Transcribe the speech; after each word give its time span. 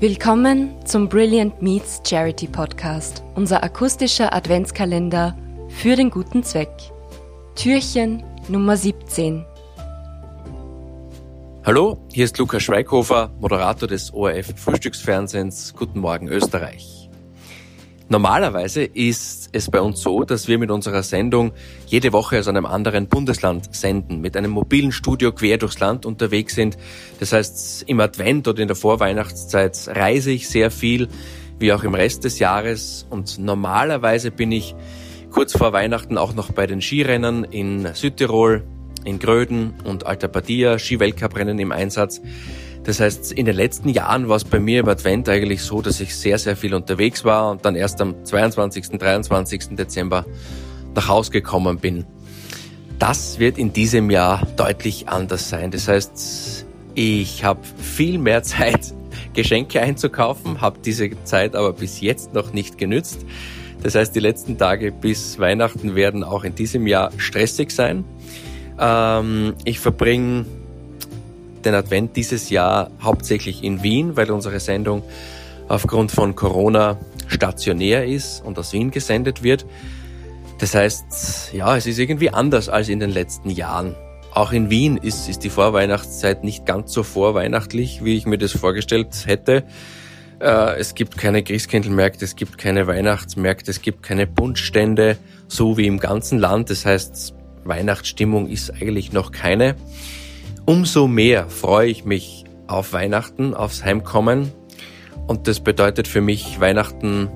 Willkommen 0.00 0.76
zum 0.86 1.08
Brilliant 1.08 1.60
Meets 1.60 2.02
Charity 2.06 2.46
Podcast, 2.46 3.24
unser 3.34 3.64
akustischer 3.64 4.32
Adventskalender 4.32 5.36
für 5.70 5.96
den 5.96 6.10
guten 6.10 6.44
Zweck. 6.44 6.70
Türchen 7.56 8.22
Nummer 8.46 8.76
17. 8.76 9.44
Hallo, 11.64 11.98
hier 12.12 12.26
ist 12.26 12.38
Lukas 12.38 12.62
Schweighofer, 12.62 13.32
Moderator 13.40 13.88
des 13.88 14.14
ORF 14.14 14.54
Frühstücksfernsehens. 14.54 15.74
Guten 15.76 15.98
Morgen 15.98 16.28
Österreich. 16.28 16.97
Normalerweise 18.10 18.84
ist 18.84 19.50
es 19.52 19.70
bei 19.70 19.82
uns 19.82 20.00
so, 20.00 20.24
dass 20.24 20.48
wir 20.48 20.58
mit 20.58 20.70
unserer 20.70 21.02
Sendung 21.02 21.52
jede 21.86 22.14
Woche 22.14 22.38
aus 22.38 22.48
einem 22.48 22.64
anderen 22.64 23.06
Bundesland 23.06 23.74
senden, 23.74 24.22
mit 24.22 24.34
einem 24.34 24.50
mobilen 24.50 24.92
Studio 24.92 25.30
quer 25.30 25.58
durchs 25.58 25.78
Land 25.78 26.06
unterwegs 26.06 26.54
sind. 26.54 26.78
Das 27.20 27.34
heißt, 27.34 27.84
im 27.86 28.00
Advent 28.00 28.48
oder 28.48 28.62
in 28.62 28.68
der 28.68 28.76
Vorweihnachtszeit 28.76 29.88
reise 29.88 30.30
ich 30.30 30.48
sehr 30.48 30.70
viel, 30.70 31.08
wie 31.58 31.70
auch 31.70 31.84
im 31.84 31.94
Rest 31.94 32.24
des 32.24 32.38
Jahres. 32.38 33.06
Und 33.10 33.38
normalerweise 33.38 34.30
bin 34.30 34.52
ich 34.52 34.74
kurz 35.30 35.52
vor 35.52 35.74
Weihnachten 35.74 36.16
auch 36.16 36.34
noch 36.34 36.50
bei 36.52 36.66
den 36.66 36.80
Skirennen 36.80 37.44
in 37.44 37.92
Südtirol, 37.92 38.64
in 39.04 39.18
Gröden 39.18 39.74
und 39.84 40.06
Alta 40.06 40.28
Badia, 40.28 40.78
Skiweltcuprennen 40.78 41.58
im 41.58 41.72
Einsatz. 41.72 42.22
Das 42.84 43.00
heißt, 43.00 43.32
in 43.32 43.46
den 43.46 43.56
letzten 43.56 43.88
Jahren 43.90 44.28
war 44.28 44.36
es 44.36 44.44
bei 44.44 44.58
mir 44.58 44.80
im 44.80 44.88
Advent 44.88 45.28
eigentlich 45.28 45.62
so, 45.62 45.82
dass 45.82 46.00
ich 46.00 46.16
sehr, 46.16 46.38
sehr 46.38 46.56
viel 46.56 46.74
unterwegs 46.74 47.24
war 47.24 47.50
und 47.50 47.64
dann 47.64 47.76
erst 47.76 48.00
am 48.00 48.24
22., 48.24 48.98
23. 48.98 49.76
Dezember 49.76 50.24
nach 50.94 51.08
Hause 51.08 51.30
gekommen 51.30 51.78
bin. 51.78 52.06
Das 52.98 53.38
wird 53.38 53.58
in 53.58 53.72
diesem 53.72 54.10
Jahr 54.10 54.46
deutlich 54.56 55.08
anders 55.08 55.48
sein. 55.48 55.70
Das 55.70 55.86
heißt, 55.86 56.66
ich 56.94 57.44
habe 57.44 57.60
viel 57.76 58.18
mehr 58.18 58.42
Zeit, 58.42 58.92
Geschenke 59.34 59.80
einzukaufen, 59.80 60.60
habe 60.60 60.78
diese 60.84 61.10
Zeit 61.24 61.54
aber 61.54 61.72
bis 61.72 62.00
jetzt 62.00 62.34
noch 62.34 62.52
nicht 62.52 62.78
genützt. 62.78 63.24
Das 63.82 63.94
heißt, 63.94 64.14
die 64.14 64.20
letzten 64.20 64.58
Tage 64.58 64.90
bis 64.90 65.38
Weihnachten 65.38 65.94
werden 65.94 66.24
auch 66.24 66.42
in 66.42 66.54
diesem 66.54 66.86
Jahr 66.86 67.12
stressig 67.16 67.70
sein. 67.70 68.04
Ähm, 68.78 69.54
ich 69.64 69.78
verbringe 69.78 70.46
den 71.64 71.74
Advent 71.74 72.16
dieses 72.16 72.50
Jahr 72.50 72.90
hauptsächlich 73.00 73.62
in 73.62 73.82
Wien, 73.82 74.16
weil 74.16 74.30
unsere 74.30 74.60
Sendung 74.60 75.02
aufgrund 75.68 76.10
von 76.10 76.34
Corona 76.34 76.98
stationär 77.26 78.06
ist 78.06 78.44
und 78.44 78.58
aus 78.58 78.72
Wien 78.72 78.90
gesendet 78.90 79.42
wird. 79.42 79.66
Das 80.58 80.74
heißt, 80.74 81.52
ja, 81.52 81.76
es 81.76 81.86
ist 81.86 81.98
irgendwie 81.98 82.30
anders 82.30 82.68
als 82.68 82.88
in 82.88 83.00
den 83.00 83.10
letzten 83.10 83.50
Jahren. 83.50 83.94
Auch 84.32 84.52
in 84.52 84.70
Wien 84.70 84.96
ist, 84.96 85.28
ist 85.28 85.44
die 85.44 85.50
Vorweihnachtszeit 85.50 86.44
nicht 86.44 86.66
ganz 86.66 86.92
so 86.92 87.02
vorweihnachtlich, 87.02 88.04
wie 88.04 88.16
ich 88.16 88.26
mir 88.26 88.38
das 88.38 88.52
vorgestellt 88.52 89.26
hätte. 89.26 89.64
Äh, 90.40 90.78
es 90.78 90.94
gibt 90.94 91.16
keine 91.16 91.42
Christkindlmärkte, 91.42 92.24
es 92.24 92.36
gibt 92.36 92.58
keine 92.58 92.86
Weihnachtsmärkte, 92.86 93.70
es 93.70 93.82
gibt 93.82 94.02
keine 94.02 94.26
Buntstände, 94.26 95.16
so 95.48 95.76
wie 95.76 95.86
im 95.86 95.98
ganzen 95.98 96.38
Land. 96.38 96.70
Das 96.70 96.84
heißt, 96.84 97.34
Weihnachtsstimmung 97.64 98.48
ist 98.48 98.70
eigentlich 98.70 99.12
noch 99.12 99.32
keine. 99.32 99.76
Umso 100.68 101.08
mehr 101.08 101.48
freue 101.48 101.88
ich 101.88 102.04
mich 102.04 102.44
auf 102.66 102.92
Weihnachten, 102.92 103.54
aufs 103.54 103.86
Heimkommen. 103.86 104.52
Und 105.26 105.48
das 105.48 105.60
bedeutet 105.60 106.06
für 106.06 106.20
mich, 106.20 106.60
Weihnachten 106.60 107.30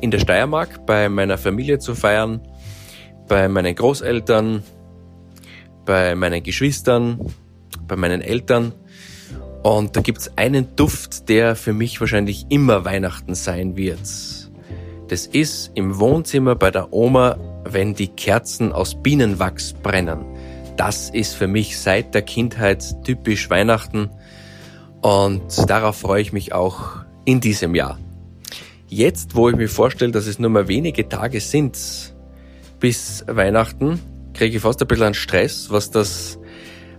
in 0.00 0.12
der 0.12 0.20
Steiermark 0.20 0.86
bei 0.86 1.08
meiner 1.08 1.36
Familie 1.36 1.80
zu 1.80 1.96
feiern, 1.96 2.42
bei 3.26 3.48
meinen 3.48 3.74
Großeltern, 3.74 4.62
bei 5.84 6.14
meinen 6.14 6.44
Geschwistern, 6.44 7.18
bei 7.88 7.96
meinen 7.96 8.20
Eltern. 8.20 8.72
Und 9.64 9.96
da 9.96 10.00
gibt's 10.00 10.30
einen 10.36 10.76
Duft, 10.76 11.28
der 11.28 11.56
für 11.56 11.72
mich 11.72 12.00
wahrscheinlich 12.00 12.46
immer 12.50 12.84
Weihnachten 12.84 13.34
sein 13.34 13.76
wird. 13.76 13.98
Das 15.08 15.26
ist 15.26 15.72
im 15.74 15.98
Wohnzimmer 15.98 16.54
bei 16.54 16.70
der 16.70 16.92
Oma, 16.92 17.36
wenn 17.64 17.94
die 17.94 18.06
Kerzen 18.06 18.72
aus 18.72 18.94
Bienenwachs 19.02 19.72
brennen. 19.72 20.35
Das 20.76 21.10
ist 21.10 21.34
für 21.34 21.46
mich 21.46 21.78
seit 21.78 22.14
der 22.14 22.22
Kindheit 22.22 23.04
typisch 23.04 23.48
Weihnachten 23.50 24.10
und 25.00 25.70
darauf 25.70 25.96
freue 25.96 26.20
ich 26.20 26.32
mich 26.32 26.52
auch 26.52 27.04
in 27.24 27.40
diesem 27.40 27.74
Jahr. 27.74 27.98
Jetzt, 28.88 29.34
wo 29.34 29.48
ich 29.48 29.56
mir 29.56 29.68
vorstelle, 29.68 30.12
dass 30.12 30.26
es 30.26 30.38
nur 30.38 30.50
mal 30.50 30.68
wenige 30.68 31.08
Tage 31.08 31.40
sind 31.40 32.14
bis 32.78 33.24
Weihnachten, 33.26 34.00
kriege 34.34 34.56
ich 34.56 34.62
fast 34.62 34.80
ein 34.82 34.88
bisschen 34.88 35.06
an 35.06 35.14
Stress, 35.14 35.70
was 35.70 35.90
das 35.90 36.38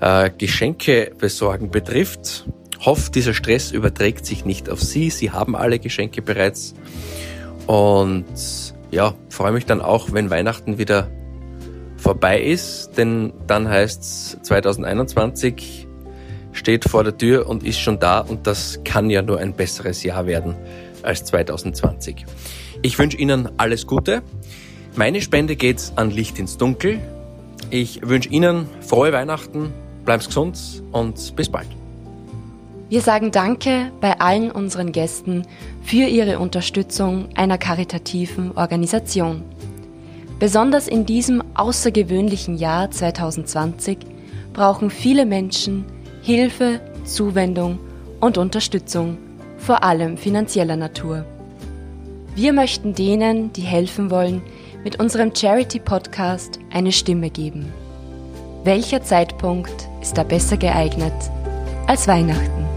äh, 0.00 0.30
Geschenke 0.30 1.12
besorgen 1.18 1.70
betrifft. 1.70 2.46
Hoffe, 2.80 3.10
dieser 3.10 3.34
Stress 3.34 3.72
überträgt 3.72 4.24
sich 4.26 4.44
nicht 4.44 4.70
auf 4.70 4.80
Sie. 4.80 5.10
Sie 5.10 5.30
haben 5.30 5.56
alle 5.56 5.78
Geschenke 5.78 6.22
bereits. 6.22 6.74
Und 7.66 8.24
ja, 8.90 9.14
freue 9.30 9.52
mich 9.52 9.66
dann 9.66 9.80
auch, 9.80 10.12
wenn 10.12 10.30
Weihnachten 10.30 10.78
wieder 10.78 11.10
vorbei 12.04 12.38
ist, 12.38 12.98
denn 12.98 13.32
dann 13.46 13.66
heißt's 13.66 14.36
2021 14.42 15.88
steht 16.52 16.84
vor 16.84 17.02
der 17.02 17.16
Tür 17.16 17.48
und 17.48 17.64
ist 17.64 17.80
schon 17.80 17.98
da 17.98 18.20
und 18.20 18.46
das 18.46 18.80
kann 18.84 19.08
ja 19.08 19.22
nur 19.22 19.38
ein 19.38 19.54
besseres 19.54 20.02
Jahr 20.02 20.26
werden 20.26 20.54
als 21.02 21.24
2020. 21.24 22.26
Ich 22.82 22.98
wünsche 22.98 23.16
Ihnen 23.16 23.48
alles 23.56 23.86
Gute. 23.86 24.22
Meine 24.94 25.22
Spende 25.22 25.56
geht 25.56 25.92
an 25.96 26.10
Licht 26.10 26.38
ins 26.38 26.58
Dunkel. 26.58 27.00
Ich 27.70 28.06
wünsche 28.06 28.28
Ihnen 28.28 28.68
frohe 28.82 29.10
Weihnachten, 29.14 29.72
bleiben 30.04 30.24
gesund 30.24 30.58
und 30.92 31.34
bis 31.36 31.48
bald. 31.48 31.68
Wir 32.90 33.00
sagen 33.00 33.30
Danke 33.30 33.90
bei 34.02 34.20
allen 34.20 34.50
unseren 34.50 34.92
Gästen 34.92 35.46
für 35.82 36.04
ihre 36.04 36.38
Unterstützung 36.38 37.30
einer 37.34 37.56
karitativen 37.56 38.52
Organisation. 38.58 39.42
Besonders 40.38 40.88
in 40.88 41.06
diesem 41.06 41.42
außergewöhnlichen 41.54 42.56
Jahr 42.56 42.90
2020 42.90 43.98
brauchen 44.52 44.90
viele 44.90 45.26
Menschen 45.26 45.84
Hilfe, 46.22 46.80
Zuwendung 47.04 47.78
und 48.20 48.38
Unterstützung, 48.38 49.18
vor 49.58 49.84
allem 49.84 50.16
finanzieller 50.16 50.76
Natur. 50.76 51.24
Wir 52.34 52.52
möchten 52.52 52.94
denen, 52.94 53.52
die 53.52 53.62
helfen 53.62 54.10
wollen, 54.10 54.42
mit 54.82 54.98
unserem 54.98 55.34
Charity-Podcast 55.34 56.58
eine 56.72 56.92
Stimme 56.92 57.30
geben. 57.30 57.72
Welcher 58.64 59.02
Zeitpunkt 59.02 59.88
ist 60.02 60.18
da 60.18 60.24
besser 60.24 60.56
geeignet 60.56 61.14
als 61.86 62.08
Weihnachten? 62.08 62.73